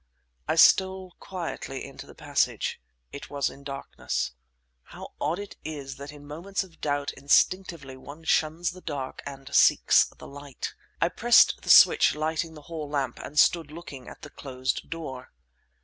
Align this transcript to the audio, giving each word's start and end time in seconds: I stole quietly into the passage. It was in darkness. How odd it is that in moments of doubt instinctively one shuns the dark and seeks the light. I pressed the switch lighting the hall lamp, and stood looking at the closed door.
I 0.47 0.55
stole 0.55 1.11
quietly 1.19 1.85
into 1.85 2.07
the 2.07 2.15
passage. 2.15 2.81
It 3.11 3.29
was 3.29 3.51
in 3.51 3.63
darkness. 3.63 4.31
How 4.85 5.09
odd 5.21 5.37
it 5.37 5.57
is 5.63 5.97
that 5.97 6.11
in 6.11 6.25
moments 6.25 6.63
of 6.63 6.81
doubt 6.81 7.11
instinctively 7.13 7.95
one 7.95 8.23
shuns 8.23 8.71
the 8.71 8.81
dark 8.81 9.21
and 9.27 9.53
seeks 9.53 10.05
the 10.05 10.27
light. 10.27 10.73
I 10.99 11.07
pressed 11.09 11.61
the 11.61 11.69
switch 11.69 12.15
lighting 12.15 12.55
the 12.55 12.63
hall 12.63 12.89
lamp, 12.89 13.19
and 13.19 13.37
stood 13.37 13.69
looking 13.71 14.07
at 14.09 14.23
the 14.23 14.31
closed 14.31 14.89
door. 14.89 15.33